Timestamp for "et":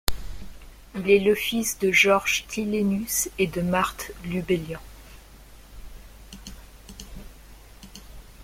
3.37-3.45